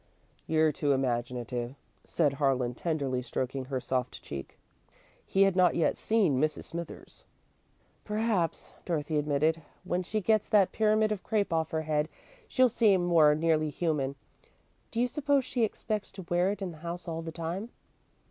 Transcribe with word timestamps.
"You're 0.47 0.71
too 0.71 0.93
imaginative," 0.93 1.75
said 2.03 2.33
Harlan, 2.33 2.73
tenderly, 2.73 3.21
stroking 3.21 3.65
her 3.65 3.79
soft 3.79 4.23
cheek. 4.23 4.57
He 5.27 5.43
had 5.43 5.55
not 5.55 5.75
yet 5.75 5.95
seen 5.95 6.41
Mrs. 6.41 6.63
Smithers. 6.63 7.23
"Perhaps," 8.03 8.73
Dorothy 8.83 9.19
admitted, 9.19 9.61
"when 9.83 10.01
she 10.01 10.19
gets 10.19 10.49
that 10.49 10.71
pyramid 10.71 11.11
of 11.11 11.21
crape 11.21 11.53
off 11.53 11.69
her 11.69 11.83
head, 11.83 12.09
she'll 12.47 12.67
seem 12.67 13.05
more 13.05 13.35
nearly 13.35 13.69
human. 13.69 14.15
Do 14.89 14.99
you 14.99 15.05
suppose 15.05 15.45
she 15.45 15.63
expects 15.63 16.11
to 16.13 16.25
wear 16.31 16.49
it 16.49 16.63
in 16.63 16.71
the 16.71 16.77
house 16.79 17.07
all 17.07 17.21
the 17.21 17.31
time?" 17.31 17.69